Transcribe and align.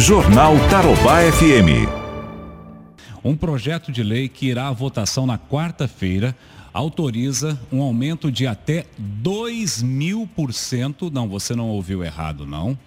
Jornal 0.00 0.54
Tarobá 0.70 1.20
FM. 1.30 1.86
Um 3.22 3.36
projeto 3.36 3.92
de 3.92 4.02
lei 4.02 4.30
que 4.30 4.46
irá 4.46 4.68
à 4.68 4.72
votação 4.72 5.26
na 5.26 5.38
quarta-feira 5.38 6.34
autoriza 6.72 7.60
um 7.70 7.82
aumento 7.82 8.32
de 8.32 8.46
até 8.46 8.86
2 8.98 9.82
mil 9.82 10.26
por 10.34 10.54
cento. 10.54 11.10
Não, 11.10 11.28
você 11.28 11.54
não 11.54 11.68
ouviu 11.68 12.02
errado, 12.02 12.46
não. 12.46 12.78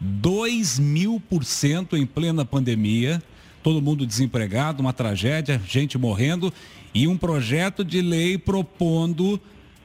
2 0.00 0.78
mil 0.78 1.22
por 1.28 1.44
cento 1.44 1.94
em 1.94 2.06
plena 2.06 2.42
pandemia. 2.42 3.22
Todo 3.62 3.82
mundo 3.82 4.06
desempregado, 4.06 4.80
uma 4.80 4.94
tragédia, 4.94 5.60
gente 5.68 5.98
morrendo. 5.98 6.50
E 6.94 7.06
um 7.06 7.18
projeto 7.18 7.84
de 7.84 8.00
lei 8.00 8.38
propondo 8.38 9.38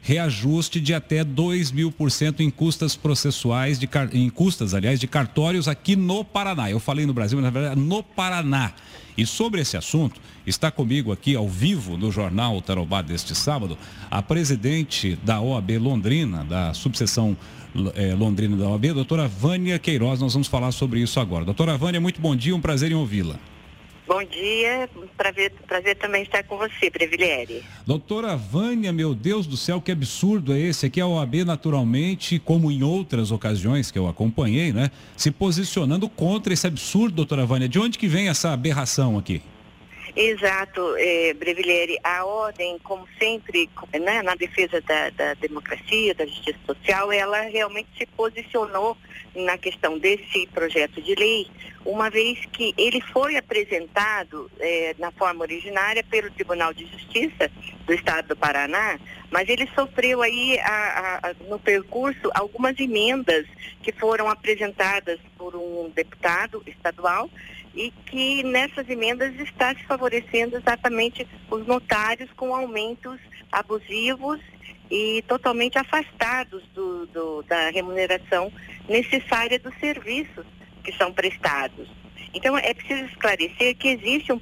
reajuste 0.08 0.80
de 0.80 0.94
até 0.94 1.22
2 1.22 1.70
mil 1.70 1.92
por 1.92 2.10
cento 2.10 2.42
em 2.42 2.50
custas 2.50 2.96
processuais, 2.96 3.78
de, 3.78 3.90
em 4.14 4.30
custas, 4.30 4.74
aliás, 4.74 5.02
de 5.02 5.06
cartórios 5.06 5.68
aqui 5.68 5.98
no 5.98 6.24
Paraná. 6.24 6.72
Eu 6.72 6.80
falei 6.80 7.06
no 7.06 7.14
Brasil, 7.14 7.38
mas 7.38 7.44
na 7.44 7.50
verdade 7.50 7.82
no 7.82 8.02
Paraná. 8.02 8.72
E 9.18 9.26
sobre 9.26 9.60
esse 9.60 9.76
assunto, 9.76 10.22
está 10.46 10.72
comigo 10.72 11.12
aqui 11.12 11.36
ao 11.36 11.50
vivo 11.50 11.98
no 11.98 12.10
Jornal 12.10 12.62
Tarobá 12.62 13.02
deste 13.02 13.36
sábado, 13.36 13.78
a 14.10 14.22
presidente 14.22 15.20
da 15.26 15.42
OAB 15.42 15.72
Londrina, 15.78 16.46
da 16.46 16.74
subseção 16.74 17.36
eh, 17.96 18.16
Londrina 18.16 18.56
da 18.56 18.70
OAB, 18.70 18.94
doutora 18.94 19.28
Vânia 19.28 19.78
Queiroz. 19.78 20.22
Nós 20.22 20.32
vamos 20.32 20.48
falar 20.48 20.72
sobre 20.72 21.02
isso 21.02 21.20
agora. 21.20 21.44
Doutora 21.44 21.78
Vânia, 21.78 22.00
muito 22.00 22.22
bom 22.22 22.34
dia, 22.34 22.56
um 22.56 22.62
prazer 22.62 22.94
em 22.94 22.96
ouvi-la. 22.96 23.38
Bom 24.08 24.24
dia, 24.24 24.90
prazer, 25.18 25.52
prazer 25.68 25.98
também 25.98 26.24
estar 26.24 26.42
com 26.44 26.58
você, 26.58 26.90
Brevilieri. 26.90 27.62
Doutora 27.86 28.38
Vânia, 28.38 28.94
meu 28.94 29.14
Deus 29.14 29.46
do 29.46 29.58
céu, 29.58 29.82
que 29.82 29.92
absurdo 29.92 30.54
é 30.54 30.60
esse? 30.60 30.86
Aqui 30.86 31.02
a 31.02 31.06
OAB, 31.06 31.44
naturalmente, 31.44 32.40
como 32.40 32.72
em 32.72 32.84
outras 32.84 33.32
ocasiões 33.32 33.92
que 33.92 34.00
eu 34.00 34.08
acompanhei, 34.08 34.72
né, 34.72 34.92
se 35.18 35.30
posicionando 35.30 36.08
contra 36.08 36.54
esse 36.54 36.66
absurdo, 36.66 37.16
doutora 37.16 37.46
Vânia. 37.46 37.68
De 37.68 37.80
onde 37.80 38.00
que 38.00 38.08
vem 38.08 38.30
essa 38.30 38.54
aberração 38.54 39.18
aqui? 39.18 39.42
Exato, 40.20 40.96
é, 40.98 41.32
Brevilieri. 41.36 42.00
A 42.04 42.26
ordem, 42.26 42.80
como 42.80 43.08
sempre, 43.20 43.70
né, 44.02 44.24
na 44.24 44.34
defesa 44.34 44.82
da, 44.82 45.12
da, 45.12 45.36
democracia, 45.36 46.16
da 46.16 46.26
justiça 46.26 46.58
social, 46.66 47.12
ela 47.12 47.42
realmente 47.42 47.88
se 47.96 48.08
posicionou 48.08 48.98
na 49.36 49.60
questão 49.60 50.00
desse 50.00 50.48
projeto 50.48 51.00
de 51.04 51.14
lei, 51.14 51.46
uma 51.86 52.10
vez 52.10 52.44
que 52.52 52.74
ele 52.76 53.00
foi 53.14 53.38
apresentado 53.38 54.50
é, 54.60 54.96
na 54.98 55.12
forma 55.12 55.44
originária 55.44 56.04
pelo 56.04 56.32
Tribunal 56.32 56.74
de 56.74 56.88
Justiça 56.88 57.52
do 57.86 57.94
Estado 57.94 58.30
do 58.30 58.36
Paraná, 58.36 59.00
mas 59.30 59.48
ele 59.48 59.70
sofreu 59.76 60.24
aí 60.24 60.60
a, 60.62 61.20
a, 61.22 61.34
no 61.48 61.60
percurso 61.60 62.32
algumas 62.34 62.80
emendas 62.80 63.46
que 63.84 63.92
foram 63.92 64.28
apresentadas 64.28 65.20
por 65.38 65.56
um 65.56 65.92
deputado 65.92 66.64
estadual 66.66 67.30
e 67.78 67.92
que 68.08 68.42
nessas 68.42 68.90
emendas 68.90 69.40
está 69.40 69.74
se 69.76 69.84
favorecendo 69.84 70.58
exatamente 70.58 71.28
os 71.50 71.66
notários 71.68 72.30
com 72.34 72.54
aumentos 72.54 73.20
abusivos 73.52 74.42
e 74.90 75.24
totalmente 75.28 75.78
afastados 75.78 76.64
do, 76.74 77.06
do, 77.08 77.44
da 77.44 77.70
remuneração 77.70 78.52
necessária 78.90 79.60
dos 79.60 79.78
serviços 79.80 80.46
que 80.84 80.92
são 80.94 81.14
prestados. 81.14 81.88
Então, 82.34 82.58
é 82.58 82.74
preciso 82.74 83.06
esclarecer 83.06 83.76
que 83.76 83.90
existe 83.90 84.34
um, 84.34 84.40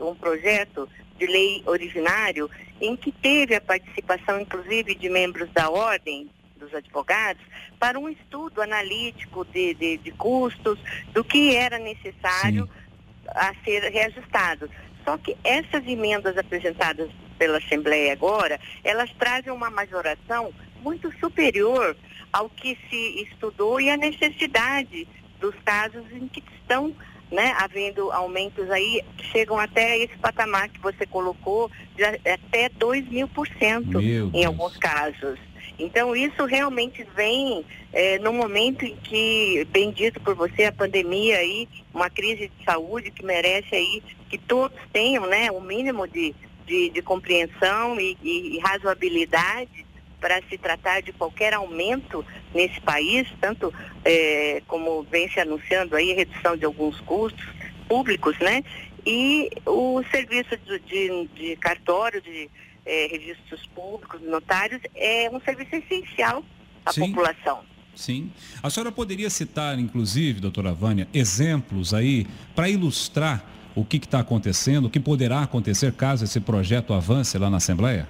um 0.00 0.14
projeto 0.14 0.88
de 1.18 1.26
lei 1.26 1.62
originário 1.66 2.48
em 2.80 2.96
que 2.96 3.12
teve 3.12 3.54
a 3.54 3.60
participação, 3.60 4.40
inclusive, 4.40 4.94
de 4.94 5.10
membros 5.10 5.50
da 5.50 5.68
ordem 5.68 6.30
dos 6.68 6.74
advogados 6.74 7.42
para 7.78 7.98
um 7.98 8.08
estudo 8.08 8.62
analítico 8.62 9.44
de, 9.46 9.74
de, 9.74 9.96
de 9.98 10.10
custos, 10.12 10.78
do 11.12 11.24
que 11.24 11.56
era 11.56 11.78
necessário 11.78 12.64
Sim. 12.64 13.28
a 13.28 13.54
ser 13.64 13.82
reajustado. 13.90 14.70
Só 15.04 15.16
que 15.16 15.36
essas 15.42 15.86
emendas 15.86 16.36
apresentadas 16.36 17.10
pela 17.38 17.58
Assembleia 17.58 18.12
agora, 18.12 18.60
elas 18.84 19.10
trazem 19.18 19.52
uma 19.52 19.70
majoração 19.70 20.52
muito 20.82 21.12
superior 21.18 21.96
ao 22.32 22.50
que 22.50 22.76
se 22.90 23.22
estudou 23.22 23.80
e 23.80 23.88
a 23.90 23.96
necessidade 23.96 25.08
dos 25.40 25.54
casos 25.64 26.04
em 26.12 26.28
que 26.28 26.42
estão 26.60 26.94
né, 27.30 27.54
havendo 27.58 28.10
aumentos 28.10 28.70
aí 28.70 29.02
que 29.16 29.26
chegam 29.26 29.58
até 29.58 29.98
esse 29.98 30.16
patamar 30.18 30.68
que 30.68 30.80
você 30.80 31.06
colocou, 31.06 31.70
de 31.94 32.04
até 32.04 32.68
2 32.70 33.08
mil 33.08 33.28
por 33.28 33.46
cento 33.58 34.00
em 34.00 34.44
alguns 34.44 34.76
casos. 34.76 35.38
Então, 35.78 36.16
isso 36.16 36.44
realmente 36.44 37.06
vem 37.14 37.64
é, 37.92 38.18
no 38.18 38.32
momento 38.32 38.84
em 38.84 38.96
que, 38.96 39.66
bendito 39.70 40.20
por 40.20 40.34
você, 40.34 40.64
a 40.64 40.72
pandemia 40.72 41.38
aí, 41.38 41.68
uma 41.94 42.10
crise 42.10 42.48
de 42.48 42.64
saúde 42.64 43.10
que 43.10 43.24
merece 43.24 43.74
aí 43.74 44.02
que 44.28 44.36
todos 44.36 44.78
tenham, 44.92 45.26
né, 45.26 45.50
o 45.52 45.60
mínimo 45.60 46.06
de, 46.06 46.34
de, 46.66 46.90
de 46.90 47.02
compreensão 47.02 47.98
e, 48.00 48.16
e, 48.22 48.56
e 48.56 48.58
razoabilidade 48.58 49.86
para 50.20 50.42
se 50.48 50.58
tratar 50.58 51.00
de 51.00 51.12
qualquer 51.12 51.54
aumento 51.54 52.24
nesse 52.52 52.80
país, 52.80 53.28
tanto 53.40 53.72
é, 54.04 54.60
como 54.66 55.04
vem 55.04 55.30
se 55.30 55.38
anunciando 55.38 55.94
aí, 55.94 56.12
redução 56.12 56.56
de 56.56 56.64
alguns 56.64 57.00
custos 57.02 57.46
públicos, 57.88 58.36
né? 58.40 58.64
E 59.06 59.48
o 59.64 60.02
serviço 60.10 60.56
de, 60.56 60.78
de, 60.80 61.28
de 61.34 61.56
cartório, 61.56 62.20
de 62.20 62.50
é, 62.88 63.06
registros 63.10 63.66
públicos, 63.74 64.20
notários, 64.22 64.80
é 64.94 65.28
um 65.30 65.40
serviço 65.40 65.76
essencial 65.76 66.42
à 66.84 66.92
Sim. 66.92 67.12
população. 67.12 67.60
Sim. 67.94 68.32
A 68.62 68.70
senhora 68.70 68.90
poderia 68.90 69.28
citar, 69.28 69.78
inclusive, 69.78 70.40
doutora 70.40 70.72
Vânia, 70.72 71.06
exemplos 71.12 71.92
aí 71.92 72.26
para 72.54 72.68
ilustrar 72.68 73.44
o 73.74 73.84
que 73.84 73.98
está 73.98 74.20
acontecendo, 74.20 74.86
o 74.86 74.90
que 74.90 74.98
poderá 74.98 75.42
acontecer 75.42 75.92
caso 75.92 76.24
esse 76.24 76.40
projeto 76.40 76.94
avance 76.94 77.36
lá 77.36 77.50
na 77.50 77.58
Assembleia? 77.58 78.08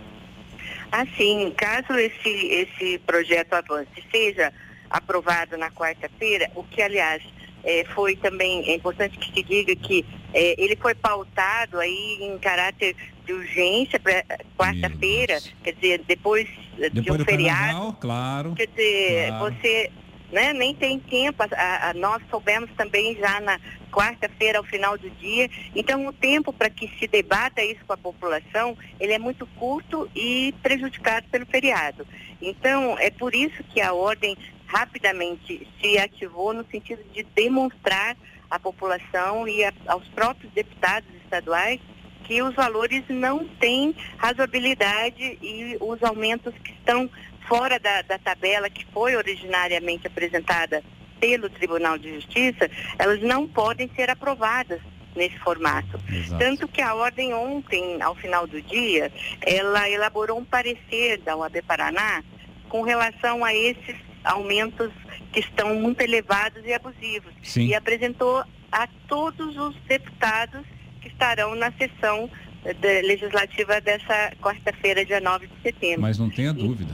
Assim, 0.92 1.52
caso 1.56 1.92
esse, 1.98 2.28
esse 2.28 2.98
projeto 3.00 3.54
avance 3.54 4.02
seja 4.10 4.52
aprovado 4.88 5.56
na 5.58 5.70
quarta-feira, 5.70 6.50
o 6.54 6.62
que, 6.64 6.80
aliás, 6.80 7.22
é, 7.64 7.84
foi 7.94 8.16
também, 8.16 8.66
é 8.70 8.74
importante 8.74 9.18
que 9.18 9.32
se 9.32 9.42
diga 9.42 9.74
que 9.76 10.04
é, 10.32 10.54
ele 10.62 10.76
foi 10.76 10.94
pautado 10.94 11.78
aí 11.78 12.18
em 12.20 12.38
caráter 12.38 12.96
de 13.28 13.34
urgência 13.34 14.00
para 14.00 14.24
quarta-feira, 14.56 15.38
quer 15.62 15.74
dizer, 15.74 16.02
depois, 16.08 16.48
depois 16.78 17.04
de 17.04 17.10
um 17.10 17.24
feriado. 17.24 17.60
Carnaval, 17.60 17.96
claro. 18.00 18.54
Quer 18.54 18.68
dizer, 18.68 19.28
claro. 19.28 19.54
você 19.54 19.90
né, 20.32 20.52
nem 20.54 20.74
tem 20.74 20.98
tempo, 20.98 21.42
a, 21.42 21.90
a, 21.90 21.94
nós 21.94 22.22
soubemos 22.30 22.70
também 22.74 23.14
já 23.16 23.38
na 23.40 23.60
quarta-feira 23.92 24.58
ao 24.58 24.64
final 24.64 24.96
do 24.96 25.10
dia, 25.10 25.50
então 25.74 26.06
o 26.06 26.12
tempo 26.12 26.52
para 26.52 26.70
que 26.70 26.88
se 26.98 27.06
debata 27.06 27.62
isso 27.62 27.84
com 27.86 27.92
a 27.92 27.98
população, 27.98 28.76
ele 28.98 29.12
é 29.12 29.18
muito 29.18 29.46
curto 29.58 30.08
e 30.14 30.54
prejudicado 30.62 31.26
pelo 31.30 31.44
feriado. 31.44 32.06
Então, 32.40 32.96
é 32.98 33.10
por 33.10 33.34
isso 33.34 33.62
que 33.74 33.80
a 33.80 33.92
ordem 33.92 34.36
rapidamente 34.66 35.66
se 35.80 35.98
ativou 35.98 36.54
no 36.54 36.64
sentido 36.70 37.02
de 37.12 37.22
demonstrar 37.34 38.16
à 38.50 38.58
população 38.58 39.46
e 39.46 39.64
a, 39.64 39.72
aos 39.86 40.06
próprios 40.08 40.50
deputados 40.52 41.08
estaduais 41.24 41.80
que 42.28 42.42
os 42.42 42.54
valores 42.54 43.02
não 43.08 43.48
têm 43.58 43.96
razoabilidade 44.18 45.38
e 45.40 45.78
os 45.80 46.02
aumentos 46.02 46.52
que 46.62 46.72
estão 46.72 47.08
fora 47.48 47.80
da, 47.80 48.02
da 48.02 48.18
tabela 48.18 48.68
que 48.68 48.84
foi 48.92 49.16
originariamente 49.16 50.06
apresentada 50.06 50.84
pelo 51.18 51.48
Tribunal 51.48 51.96
de 51.96 52.14
Justiça, 52.16 52.70
elas 52.98 53.22
não 53.22 53.48
podem 53.48 53.90
ser 53.96 54.10
aprovadas 54.10 54.78
nesse 55.16 55.38
formato. 55.38 55.98
Exato. 56.06 56.38
Tanto 56.38 56.68
que 56.68 56.82
a 56.82 56.94
ordem 56.94 57.32
ontem, 57.32 58.00
ao 58.02 58.14
final 58.14 58.46
do 58.46 58.60
dia, 58.60 59.10
ela 59.40 59.88
elaborou 59.88 60.38
um 60.38 60.44
parecer 60.44 61.18
da 61.22 61.34
OAB 61.34 61.62
Paraná 61.66 62.22
com 62.68 62.82
relação 62.82 63.42
a 63.42 63.54
esses 63.54 63.96
aumentos 64.22 64.92
que 65.32 65.40
estão 65.40 65.74
muito 65.76 66.02
elevados 66.02 66.62
e 66.66 66.74
abusivos. 66.74 67.32
Sim. 67.42 67.68
E 67.68 67.74
apresentou 67.74 68.44
a 68.70 68.86
todos 69.08 69.56
os 69.56 69.74
deputados 69.88 70.60
que 70.98 71.08
estarão 71.08 71.54
na 71.54 71.72
sessão 71.72 72.30
eh, 72.64 73.02
legislativa 73.02 73.80
dessa 73.80 74.32
quarta-feira, 74.40 75.04
dia 75.04 75.20
9 75.20 75.46
de 75.46 75.62
setembro. 75.62 76.02
Mas 76.02 76.18
não 76.18 76.28
tenha 76.28 76.52
dúvida. 76.52 76.92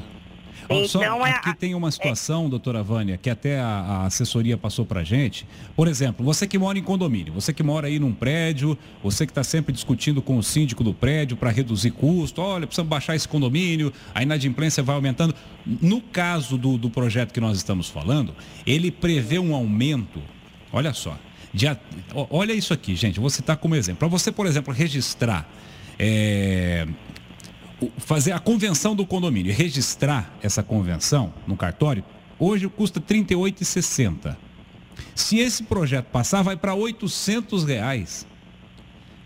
Então, 0.65 0.89
Só 0.89 1.27
é 1.27 1.31
aqui 1.31 1.51
é, 1.51 1.55
tem 1.55 1.75
uma 1.75 1.91
situação, 1.91 2.47
é, 2.47 2.49
doutora 2.49 2.83
Vânia, 2.83 3.19
que 3.19 3.29
até 3.29 3.61
a, 3.61 3.67
a 3.67 4.07
assessoria 4.07 4.57
passou 4.57 4.85
para 4.87 5.05
gente. 5.05 5.47
Por 5.77 5.89
exemplo, 5.89 6.25
você 6.25 6.47
que 6.47 6.59
mora 6.59 6.79
em 6.79 6.83
condomínio, 6.83 7.33
você 7.33 7.53
que 7.53 7.63
mora 7.63 7.87
aí 7.87 7.99
num 7.99 8.13
prédio, 8.13 8.79
você 9.03 9.27
que 9.27 9.33
está 9.33 9.45
sempre 9.45 9.73
discutindo 9.73 10.23
com 10.23 10.39
o 10.39 10.43
síndico 10.43 10.83
do 10.83 10.95
prédio 10.95 11.37
para 11.37 11.51
reduzir 11.51 11.91
custo, 11.91 12.41
olha, 12.41 12.67
precisamos 12.67 12.89
baixar 12.89 13.15
esse 13.15 13.29
condomínio, 13.29 13.93
a 14.15 14.23
inadimplência 14.23 14.83
vai 14.83 14.95
aumentando. 14.95 15.35
No 15.67 16.01
caso 16.01 16.57
do, 16.57 16.79
do 16.79 16.89
projeto 16.89 17.33
que 17.33 17.41
nós 17.41 17.57
estamos 17.57 17.89
falando, 17.89 18.35
ele 18.67 18.91
prevê 18.91 19.39
um 19.39 19.55
aumento, 19.55 20.23
olha 20.73 20.93
só, 20.93 21.19
olha 22.31 22.53
isso 22.53 22.73
aqui, 22.73 22.97
gente, 22.97 23.21
vou 23.21 23.31
citar 23.31 23.57
como 23.57 23.75
exemplo. 23.75 24.01
Para 24.01 24.09
você, 24.09 24.33
por 24.33 24.47
exemplo, 24.47 24.73
registrar 24.75 25.49
é, 25.99 26.87
fazer 27.99 28.33
a 28.33 28.39
convenção 28.39 28.95
do 28.95 29.07
condomínio 29.07 29.51
e 29.51 29.55
registrar 29.55 30.33
essa 30.43 30.63
convenção 30.63 31.33
no 31.47 31.57
cartório, 31.57 32.05
hoje 32.39 32.69
custa 32.69 33.01
R$ 33.01 33.23
38,60. 33.25 34.37
Se 35.15 35.39
esse 35.39 35.63
projeto 35.63 36.07
passar, 36.07 36.43
vai 36.43 36.57
para 36.57 36.75
800 36.75 37.65
reais. 37.65 38.27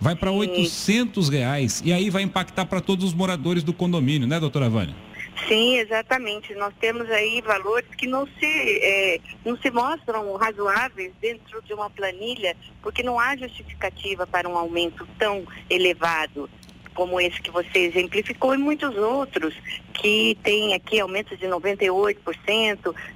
Vai 0.00 0.14
para 0.14 0.30
800 0.30 1.28
reais. 1.28 1.82
E 1.84 1.92
aí 1.92 2.08
vai 2.08 2.22
impactar 2.22 2.66
para 2.66 2.80
todos 2.80 3.04
os 3.04 3.14
moradores 3.14 3.62
do 3.62 3.72
condomínio, 3.72 4.28
né, 4.28 4.38
doutora 4.38 4.68
Vânia? 4.68 4.94
Sim, 5.46 5.78
exatamente. 5.78 6.54
Nós 6.54 6.74
temos 6.80 7.08
aí 7.10 7.40
valores 7.40 7.88
que 7.96 8.06
não 8.06 8.26
se, 8.26 8.78
é, 8.82 9.20
não 9.44 9.56
se 9.58 9.70
mostram 9.70 10.34
razoáveis 10.36 11.12
dentro 11.20 11.62
de 11.62 11.72
uma 11.72 11.88
planilha, 11.88 12.56
porque 12.82 13.02
não 13.02 13.18
há 13.18 13.36
justificativa 13.36 14.26
para 14.26 14.48
um 14.48 14.56
aumento 14.56 15.06
tão 15.18 15.46
elevado 15.70 16.50
como 16.94 17.20
esse 17.20 17.40
que 17.40 17.50
você 17.50 17.78
exemplificou 17.78 18.54
e 18.54 18.58
muitos 18.58 18.96
outros 18.96 19.54
que 19.94 20.36
tem 20.42 20.74
aqui 20.74 20.98
aumentos 20.98 21.38
de 21.38 21.46
98%, 21.46 22.16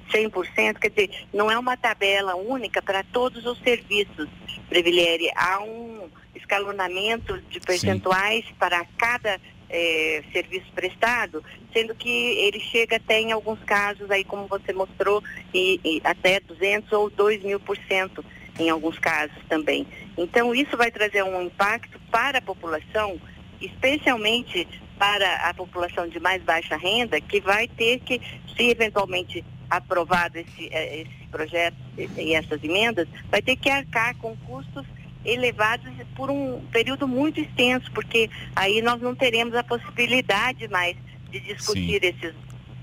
100%, 0.09 0.79
quer 0.79 0.89
dizer, 0.89 1.27
não 1.33 1.51
é 1.51 1.59
uma 1.59 1.75
tabela 1.75 2.33
única 2.33 2.81
para 2.81 3.03
todos 3.03 3.45
os 3.45 3.59
serviços, 3.59 4.29
Brevilieri, 4.69 5.29
há 5.35 5.61
um 5.61 6.09
escalonamento 6.33 7.37
de 7.49 7.59
percentuais 7.59 8.45
Sim. 8.45 8.53
para 8.57 8.85
cada 8.97 9.39
é, 9.73 10.23
serviço 10.31 10.71
prestado, 10.73 11.43
sendo 11.73 11.95
que 11.95 12.09
ele 12.09 12.59
chega 12.59 12.97
até 12.97 13.19
em 13.19 13.31
alguns 13.31 13.59
casos 13.63 14.09
aí, 14.11 14.23
como 14.23 14.47
você 14.47 14.71
mostrou, 14.71 15.21
e, 15.53 15.79
e 15.83 16.01
até 16.03 16.39
200 16.39 16.91
ou 16.93 17.09
2 17.09 17.43
mil 17.43 17.59
por 17.59 17.75
cento 17.87 18.23
em 18.59 18.69
alguns 18.69 18.99
casos 18.99 19.35
também. 19.49 19.85
Então 20.15 20.53
isso 20.53 20.77
vai 20.77 20.91
trazer 20.91 21.23
um 21.23 21.41
impacto 21.41 21.99
para 22.11 22.37
a 22.37 22.41
população 22.41 23.19
especialmente 23.59 24.67
para 24.97 25.49
a 25.49 25.53
população 25.53 26.07
de 26.07 26.19
mais 26.19 26.41
baixa 26.43 26.75
renda, 26.75 27.19
que 27.19 27.39
vai 27.41 27.67
ter 27.67 27.99
que, 27.99 28.21
se 28.55 28.69
eventualmente 28.69 29.43
aprovado 29.69 30.37
esse, 30.37 30.69
eh, 30.71 31.01
esse 31.01 31.27
projeto 31.31 31.75
e 31.97 32.33
essas 32.35 32.63
emendas, 32.63 33.07
vai 33.29 33.41
ter 33.41 33.55
que 33.55 33.69
arcar 33.69 34.15
com 34.17 34.35
custos 34.37 34.85
elevados 35.25 35.91
por 36.15 36.29
um 36.29 36.61
período 36.71 37.07
muito 37.07 37.39
extenso, 37.39 37.91
porque 37.91 38.29
aí 38.55 38.81
nós 38.81 39.01
não 39.01 39.15
teremos 39.15 39.55
a 39.55 39.63
possibilidade 39.63 40.67
mais 40.67 40.95
de 41.31 41.39
discutir 41.39 42.01
Sim. 42.01 42.07
esses. 42.07 42.35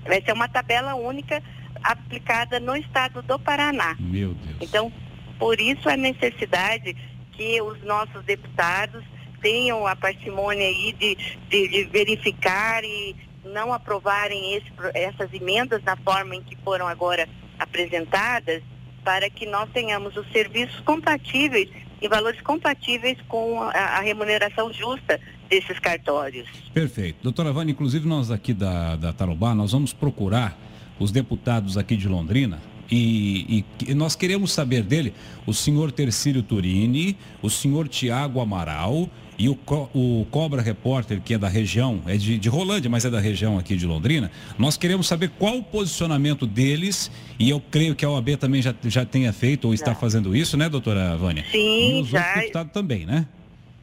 Vai 0.05 0.21
ser 0.21 0.33
uma 0.33 0.49
tabela 0.49 0.95
única 0.95 1.41
aplicada 1.83 2.59
no 2.59 2.75
estado 2.75 3.21
do 3.21 3.39
Paraná. 3.39 3.95
Meu 3.99 4.33
Deus. 4.33 4.57
Então, 4.59 4.91
por 5.37 5.59
isso 5.59 5.89
a 5.89 5.97
necessidade 5.97 6.95
que 7.33 7.61
os 7.61 7.81
nossos 7.83 8.23
deputados 8.25 9.03
tenham 9.41 9.87
a 9.87 9.95
parcimônia 9.95 10.67
aí 10.67 10.93
de, 10.93 11.15
de, 11.49 11.67
de 11.67 11.83
verificar 11.85 12.83
e 12.83 13.15
não 13.43 13.73
aprovarem 13.73 14.55
esse, 14.55 14.71
essas 14.93 15.33
emendas 15.33 15.83
na 15.83 15.95
forma 15.97 16.35
em 16.35 16.43
que 16.43 16.55
foram 16.57 16.87
agora 16.87 17.27
apresentadas, 17.57 18.61
para 19.03 19.29
que 19.29 19.47
nós 19.47 19.69
tenhamos 19.71 20.15
os 20.15 20.31
serviços 20.31 20.79
compatíveis 20.81 21.69
e 22.01 22.07
valores 22.07 22.41
compatíveis 22.41 23.17
com 23.27 23.61
a, 23.61 23.69
a 23.69 24.01
remuneração 24.01 24.71
justa 24.73 25.19
desses 25.49 25.77
cartórios. 25.79 26.47
Perfeito. 26.73 27.17
Doutora 27.21 27.51
Vânia, 27.51 27.71
inclusive 27.71 28.07
nós 28.07 28.31
aqui 28.31 28.53
da, 28.53 28.95
da 28.95 29.13
Tarobá, 29.13 29.53
nós 29.53 29.71
vamos 29.71 29.93
procurar 29.93 30.57
os 30.99 31.11
deputados 31.11 31.77
aqui 31.77 31.95
de 31.95 32.07
Londrina 32.07 32.59
e, 32.91 33.63
e, 33.87 33.93
nós 33.93 34.15
queremos 34.15 34.51
saber 34.51 34.83
dele 34.83 35.13
o 35.47 35.53
senhor 35.53 35.93
Tercílio 35.93 36.43
Turini, 36.43 37.17
o 37.41 37.49
senhor 37.49 37.87
Tiago 37.87 38.41
Amaral 38.41 39.09
e 39.41 39.49
o, 39.49 39.57
o 39.95 40.27
Cobra 40.29 40.61
Repórter, 40.61 41.19
que 41.19 41.33
é 41.33 41.37
da 41.37 41.47
região, 41.47 42.03
é 42.05 42.15
de, 42.15 42.37
de 42.37 42.47
Rolândia, 42.47 42.91
mas 42.91 43.05
é 43.05 43.09
da 43.09 43.19
região 43.19 43.57
aqui 43.57 43.75
de 43.75 43.87
Londrina, 43.87 44.31
nós 44.55 44.77
queremos 44.77 45.07
saber 45.07 45.31
qual 45.39 45.57
o 45.57 45.63
posicionamento 45.63 46.45
deles, 46.45 47.09
e 47.39 47.49
eu 47.49 47.59
creio 47.59 47.95
que 47.95 48.05
a 48.05 48.09
OAB 48.11 48.37
também 48.37 48.61
já, 48.61 48.71
já 48.83 49.03
tenha 49.03 49.33
feito 49.33 49.65
ou 49.65 49.73
está 49.73 49.95
fazendo 49.95 50.35
isso, 50.35 50.55
né, 50.55 50.69
doutora 50.69 51.17
Vânia? 51.17 51.43
Sim, 51.51 51.97
e 51.97 52.01
os 52.01 52.09
já. 52.09 52.35
deputados 52.35 52.71
também, 52.71 53.03
né? 53.07 53.25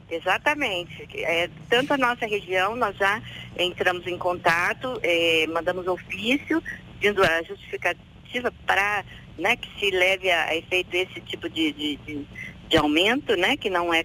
Exatamente. 0.08 1.08
É, 1.16 1.50
tanto 1.68 1.92
a 1.92 1.98
nossa 1.98 2.24
região, 2.24 2.76
nós 2.76 2.96
já 2.96 3.20
entramos 3.58 4.06
em 4.06 4.16
contato, 4.16 5.00
é, 5.02 5.44
mandamos 5.48 5.88
ofício, 5.88 6.62
dizendo 7.00 7.24
a 7.24 7.42
justificativa 7.42 8.52
para 8.64 9.04
né, 9.36 9.56
que 9.56 9.68
se 9.80 9.90
leve 9.90 10.30
a, 10.30 10.44
a 10.44 10.56
efeito 10.56 10.94
esse 10.94 11.20
tipo 11.22 11.48
de, 11.48 11.72
de, 11.72 11.96
de, 11.96 12.26
de, 12.68 12.76
aumento, 12.76 13.36
né, 13.36 13.56
que 13.56 13.68
não 13.68 13.92
é 13.92 14.04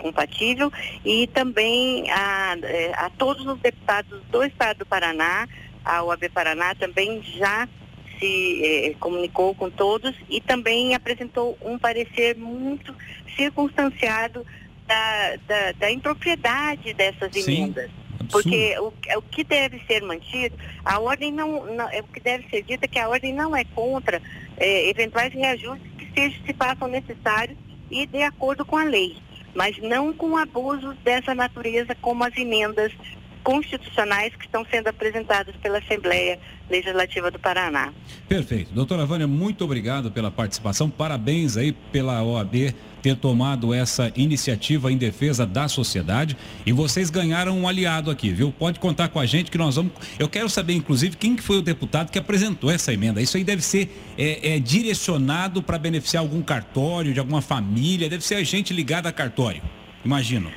compatível 0.00 0.72
e 1.04 1.26
também 1.28 2.10
a, 2.10 2.56
é, 2.62 2.92
a 2.94 3.10
todos 3.10 3.46
os 3.46 3.58
deputados 3.60 4.20
do 4.30 4.42
Estado 4.42 4.78
do 4.78 4.86
Paraná, 4.86 5.46
a 5.84 6.02
OAB 6.02 6.28
Paraná 6.32 6.74
também 6.74 7.22
já 7.22 7.68
se 8.18 8.62
eh, 8.62 8.94
comunicou 9.00 9.54
com 9.54 9.70
todos 9.70 10.14
e 10.28 10.40
também 10.40 10.94
apresentou 10.94 11.56
um 11.62 11.78
parecer 11.78 12.36
muito 12.36 12.94
circunstanciado 13.34 14.44
da, 14.86 15.36
da, 15.46 15.72
da 15.72 15.90
impropriedade 15.90 16.92
dessas 16.92 17.32
Sim, 17.32 17.62
emendas. 17.62 17.90
Porque 18.30 18.78
o, 18.78 18.92
o 19.16 19.22
que 19.22 19.42
deve 19.42 19.80
ser 19.86 20.02
mantido, 20.02 20.56
a 20.84 21.00
ordem 21.00 21.32
não, 21.32 21.64
não, 21.74 21.88
é 21.88 22.00
o 22.00 22.04
que 22.04 22.20
deve 22.20 22.48
ser 22.48 22.62
dito 22.62 22.84
é 22.84 22.88
que 22.88 22.98
a 22.98 23.08
ordem 23.08 23.32
não 23.32 23.56
é 23.56 23.64
contra 23.64 24.20
eh, 24.58 24.90
eventuais 24.90 25.32
reajustes 25.32 25.90
que 25.98 26.12
sejam, 26.14 26.46
se 26.46 26.52
façam 26.52 26.86
necessários 26.88 27.56
e 27.90 28.06
de 28.06 28.22
acordo 28.22 28.64
com 28.64 28.76
a 28.76 28.84
lei 28.84 29.16
mas 29.54 29.76
não 29.78 30.12
com 30.12 30.36
abusos 30.36 30.96
dessa 30.98 31.34
natureza 31.34 31.94
como 32.00 32.24
as 32.24 32.36
emendas 32.36 32.92
constitucionais 33.42 34.34
que 34.36 34.44
estão 34.44 34.64
sendo 34.70 34.88
apresentadas 34.88 35.54
pela 35.56 35.78
Assembleia 35.78 36.38
Legislativa 36.68 37.30
do 37.30 37.38
Paraná. 37.38 37.92
Perfeito. 38.28 38.72
Doutora 38.72 39.04
Vânia, 39.04 39.26
muito 39.26 39.64
obrigado 39.64 40.10
pela 40.10 40.30
participação. 40.30 40.88
Parabéns 40.88 41.56
aí 41.56 41.72
pela 41.72 42.22
OAB 42.22 42.74
ter 43.02 43.16
tomado 43.16 43.72
essa 43.72 44.12
iniciativa 44.14 44.92
em 44.92 44.96
defesa 44.96 45.46
da 45.46 45.68
sociedade 45.68 46.36
e 46.66 46.72
vocês 46.72 47.10
ganharam 47.10 47.58
um 47.58 47.66
aliado 47.66 48.10
aqui, 48.10 48.30
viu? 48.30 48.52
Pode 48.52 48.78
contar 48.78 49.08
com 49.08 49.18
a 49.18 49.26
gente 49.26 49.50
que 49.50 49.58
nós 49.58 49.76
vamos. 49.76 49.92
Eu 50.18 50.28
quero 50.28 50.48
saber, 50.48 50.74
inclusive, 50.74 51.16
quem 51.16 51.34
que 51.34 51.42
foi 51.42 51.58
o 51.58 51.62
deputado 51.62 52.10
que 52.10 52.18
apresentou 52.18 52.70
essa 52.70 52.92
emenda. 52.92 53.20
Isso 53.20 53.36
aí 53.36 53.44
deve 53.44 53.62
ser 53.62 53.90
é, 54.18 54.56
é 54.56 54.58
direcionado 54.60 55.62
para 55.62 55.78
beneficiar 55.78 56.22
algum 56.22 56.42
cartório, 56.42 57.12
de 57.12 57.18
alguma 57.18 57.40
família, 57.40 58.08
deve 58.08 58.24
ser 58.24 58.34
a 58.34 58.42
gente 58.42 58.72
ligada 58.72 59.08
a 59.08 59.12
cartório. 59.12 59.62
Imagino. 60.04 60.50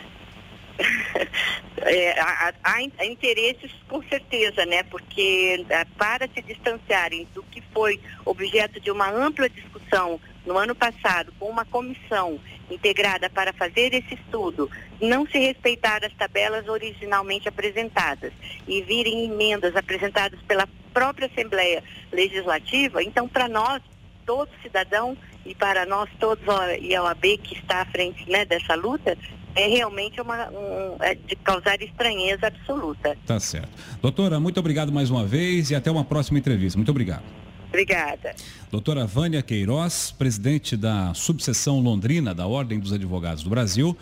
É, 1.94 2.20
há, 2.20 2.54
há, 2.64 3.06
interesses 3.06 3.72
com 3.88 4.02
certeza, 4.04 4.66
né? 4.66 4.84
Porque 4.84 5.64
é, 5.70 5.86
para 5.98 6.28
se 6.28 6.42
distanciarem 6.42 7.28
do 7.34 7.44
que 7.44 7.62
foi 7.74 8.00
objeto 8.26 8.80
de 8.80 8.90
uma 8.90 9.10
ampla 9.10 9.48
discussão 9.48 10.20
no 10.46 10.58
ano 10.58 10.74
passado, 10.74 11.32
com 11.40 11.50
uma 11.50 11.66
comissão 11.66 12.40
integrada 12.70 13.30
para 13.30 13.54
fazer 13.54 13.94
esse 13.94 14.16
estudo, 14.16 14.70
não 15.00 15.28
se 15.28 15.38
respeitar 15.38 16.04
as 16.04 16.14
tabelas 16.14 16.68
originalmente 16.68 17.48
apresentadas 17.48 18.34
e 18.68 18.82
virem 18.82 19.26
emendas 19.26 19.76
apresentadas 19.76 20.40
pela 20.48 20.68
própria 20.94 21.28
Assembleia 21.28 21.84
Legislativa, 22.12 23.04
então 23.04 23.28
para 23.28 23.48
nós, 23.48 23.82
todo 24.26 24.50
cidadão, 24.62 25.18
e 25.46 25.54
para 25.54 25.86
nós 25.86 26.10
todos 26.20 26.44
e 26.80 26.96
a 26.96 27.04
OAB 27.04 27.38
que 27.38 27.56
está 27.56 27.82
à 27.82 27.86
frente 27.86 28.30
né, 28.30 28.46
dessa 28.46 28.76
luta, 28.76 29.18
é 29.56 29.68
realmente 29.68 30.20
uma, 30.20 30.50
um, 30.50 30.96
é 31.00 31.16
de 31.16 31.36
causar 31.38 31.82
estranheza 31.82 32.48
absoluta. 32.48 33.18
Tá 33.26 33.40
certo. 33.40 33.70
Doutora, 34.02 34.40
muito 34.40 34.60
obrigado 34.60 34.92
mais 34.92 35.10
uma 35.10 35.26
vez 35.26 35.72
e 35.72 35.76
até 35.76 35.92
uma 35.92 36.04
próxima 36.04 36.40
entrevista. 36.40 36.78
Muito 36.78 36.90
obrigado. 36.90 37.24
Obrigada. 37.70 38.36
Doutora 38.72 39.06
Vânia 39.08 39.42
Queiroz, 39.42 40.12
presidente 40.12 40.78
da 40.78 41.14
subseção 41.16 41.80
Londrina 41.80 42.34
da 42.34 42.46
Ordem 42.46 42.80
dos 42.80 42.94
Advogados 42.94 43.44
do 43.44 43.50
Brasil, 43.50 43.98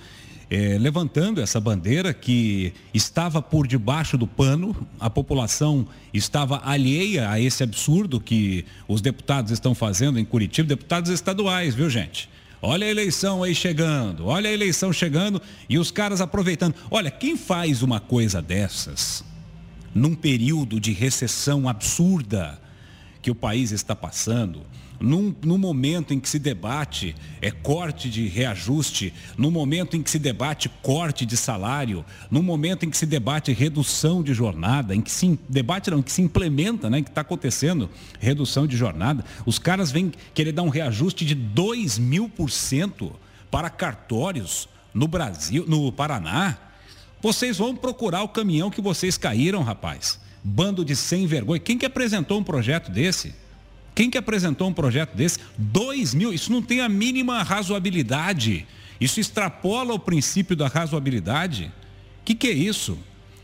é, 0.50 0.78
levantando 0.78 1.40
essa 1.40 1.62
bandeira 1.62 2.14
que 2.14 2.74
estava 2.94 3.42
por 3.42 3.66
debaixo 3.66 4.18
do 4.18 4.28
pano, 4.28 4.76
a 5.00 5.10
população 5.10 5.88
estava 6.14 6.62
alheia 6.66 7.30
a 7.30 7.40
esse 7.40 7.64
absurdo 7.64 8.20
que 8.20 8.66
os 8.90 9.00
deputados 9.00 9.50
estão 9.54 9.74
fazendo 9.74 10.20
em 10.20 10.26
Curitiba, 10.26 10.68
deputados 10.68 11.10
estaduais, 11.10 11.74
viu 11.74 11.90
gente? 11.90 12.30
Olha 12.62 12.86
a 12.86 12.90
eleição 12.90 13.42
aí 13.42 13.56
chegando, 13.56 14.28
olha 14.28 14.50
a 14.50 14.54
eleição 14.54 14.94
chegando 14.94 15.42
e 15.68 15.80
os 15.80 15.90
caras 15.90 16.22
aproveitando. 16.22 16.76
Olha, 16.92 17.10
quem 17.10 17.36
faz 17.36 17.82
uma 17.82 18.00
coisa 18.00 18.42
dessas 18.42 19.24
num 19.94 20.16
período 20.16 20.80
de 20.80 20.92
recessão 20.92 21.68
absurda 21.68 22.60
que 23.22 23.32
o 23.32 23.36
país 23.36 23.72
está 23.72 23.96
passando, 23.96 24.62
num, 25.02 25.34
no 25.44 25.58
momento 25.58 26.14
em 26.14 26.20
que 26.20 26.30
se 26.30 26.38
debate 26.38 27.16
é, 27.42 27.50
corte 27.50 28.10
de 28.10 28.28
reajuste, 28.28 29.14
no 29.38 29.50
momento 29.50 29.98
em 29.98 30.04
que 30.04 30.10
se 30.10 30.20
debate 30.20 30.70
corte 30.82 31.26
de 31.26 31.36
salário, 31.36 32.06
no 32.30 32.44
momento 32.44 32.86
em 32.86 32.90
que 32.90 32.98
se 32.98 33.06
debate 33.06 33.52
redução 33.52 34.22
de 34.22 34.34
jornada, 34.34 34.96
em 34.96 35.02
que 35.02 35.12
se 35.12 35.40
debate 35.50 35.90
não, 35.90 36.00
em 36.00 36.04
que 36.04 36.12
se 36.12 36.22
implementa, 36.22 36.90
né, 36.90 37.02
que 37.02 37.10
está 37.10 37.22
acontecendo 37.22 37.90
redução 38.20 38.68
de 38.68 38.78
jornada, 38.78 39.26
os 39.46 39.58
caras 39.58 39.92
vêm 39.92 40.12
querer 40.34 40.52
dar 40.52 40.64
um 40.64 40.70
reajuste 40.70 41.26
de 41.26 41.34
2 41.34 41.98
mil 41.98 42.30
por 42.30 42.52
cento 42.52 43.12
para 43.50 43.70
cartórios 43.70 44.70
no 44.94 45.08
Brasil, 45.08 45.66
no 45.68 45.92
Paraná. 45.92 46.58
Vocês 47.22 47.58
vão 47.58 47.76
procurar 47.76 48.24
o 48.24 48.30
caminhão 48.30 48.70
que 48.70 48.82
vocês 48.82 49.18
caíram, 49.18 49.64
rapaz. 49.64 50.20
Bando 50.44 50.84
de 50.84 50.96
sem 50.96 51.28
vergonha. 51.28 51.60
Quem 51.60 51.78
que 51.78 51.86
apresentou 51.86 52.40
um 52.40 52.44
projeto 52.44 52.92
desse? 52.92 53.34
Quem 53.94 54.10
que 54.10 54.18
apresentou 54.18 54.68
um 54.70 54.74
projeto 54.74 55.16
desse? 55.16 55.40
2 55.58 56.14
mil, 56.14 56.34
isso 56.34 56.52
não 56.52 56.62
tem 56.62 56.82
a 56.82 56.90
mínima 56.90 57.44
razoabilidade. 57.44 58.66
Isso 59.00 59.20
extrapola 59.20 59.94
o 59.94 60.00
princípio 60.00 60.56
da 60.56 60.68
razoabilidade. 60.68 61.72
O 62.22 62.26
que, 62.26 62.36
que 62.36 62.48
é 62.48 62.52
isso? 62.52 62.98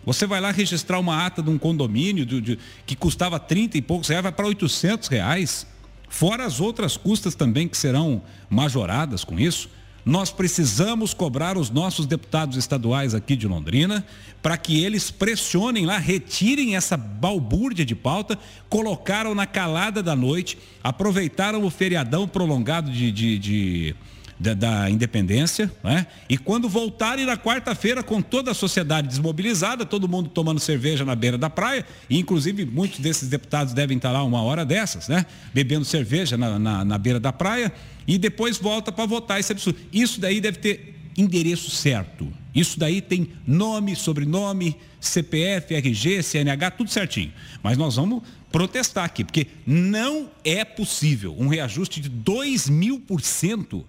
Você 0.05 0.25
vai 0.25 0.39
lá 0.39 0.51
registrar 0.51 0.99
uma 0.99 1.25
ata 1.25 1.43
de 1.43 1.49
um 1.49 1.57
condomínio 1.57 2.25
de, 2.25 2.39
de, 2.39 2.59
que 2.85 2.95
custava 2.95 3.37
30 3.39 3.77
e 3.77 3.81
poucos 3.81 4.07
reais, 4.07 4.23
vai 4.23 4.31
para 4.31 4.47
800 4.47 5.09
reais. 5.09 5.67
Fora 6.07 6.45
as 6.45 6.61
outras 6.61 6.95
custas 6.95 7.35
também 7.35 7.67
que 7.67 7.77
serão 7.77 8.21
majoradas 8.49 9.25
com 9.25 9.37
isso. 9.37 9.69
Nós 10.07 10.31
precisamos 10.31 11.13
cobrar 11.13 11.57
os 11.57 11.69
nossos 11.69 12.05
deputados 12.05 12.55
estaduais 12.55 13.13
aqui 13.13 13.35
de 13.35 13.45
Londrina 13.45 14.05
para 14.41 14.55
que 14.55 14.81
eles 14.81 15.11
pressionem 15.11 15.85
lá, 15.85 15.97
retirem 15.97 16.77
essa 16.77 16.95
balbúrdia 16.95 17.83
de 17.83 17.93
pauta, 17.93 18.39
colocaram 18.69 19.35
na 19.35 19.45
calada 19.45 20.01
da 20.01 20.15
noite, 20.15 20.57
aproveitaram 20.81 21.61
o 21.65 21.69
feriadão 21.69 22.25
prolongado 22.25 22.89
de, 22.89 23.11
de, 23.11 23.37
de 23.37 23.95
da, 24.39 24.53
da, 24.53 24.89
independência, 24.89 25.71
né? 25.83 26.05
e 26.29 26.37
quando 26.37 26.69
voltarem 26.69 27.25
na 27.25 27.35
quarta-feira 27.35 28.03
com 28.03 28.21
toda 28.21 28.51
a 28.51 28.53
sociedade 28.53 29.07
desmobilizada, 29.07 29.85
todo 29.85 30.07
mundo 30.07 30.29
tomando 30.29 30.59
cerveja 30.59 31.03
na 31.03 31.15
beira 31.15 31.37
da 31.37 31.49
praia, 31.49 31.85
e 32.09 32.19
inclusive 32.19 32.65
muitos 32.65 32.99
desses 32.99 33.27
deputados 33.27 33.73
devem 33.73 33.97
estar 33.97 34.11
lá 34.11 34.23
uma 34.23 34.41
hora 34.41 34.63
dessas, 34.63 35.07
né? 35.07 35.25
bebendo 35.53 35.85
cerveja 35.85 36.37
na, 36.37 36.59
na, 36.59 36.85
na 36.85 36.97
beira 36.97 37.19
da 37.19 37.33
praia, 37.33 37.73
e 38.07 38.17
depois 38.17 38.57
volta 38.57 38.91
para 38.91 39.05
votar 39.05 39.39
esse 39.39 39.51
absurdo. 39.51 39.79
Isso 39.91 40.21
daí 40.21 40.39
deve 40.39 40.59
ter 40.59 40.95
endereço 41.17 41.71
certo. 41.71 42.31
Isso 42.53 42.79
daí 42.79 43.01
tem 43.01 43.29
nome, 43.45 43.95
sobrenome, 43.95 44.75
CPF, 44.99 45.73
RG, 45.73 46.23
CNH, 46.23 46.71
tudo 46.71 46.89
certinho. 46.89 47.33
Mas 47.61 47.77
nós 47.77 47.95
vamos 47.95 48.21
protestar 48.51 49.03
aqui, 49.05 49.23
porque 49.23 49.47
não 49.65 50.29
é 50.43 50.63
possível 50.63 51.35
um 51.37 51.47
reajuste 51.47 51.99
de 51.99 52.09
2 52.09 52.69
mil 52.69 52.99
por 52.99 53.21
cento 53.21 53.85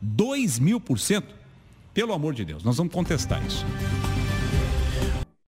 2 0.00 0.58
mil 0.58 0.80
por 0.80 0.98
cento? 0.98 1.34
Pelo 1.92 2.12
amor 2.12 2.34
de 2.34 2.44
Deus, 2.44 2.62
nós 2.62 2.76
vamos 2.76 2.92
contestar 2.92 3.44
isso. 3.44 3.64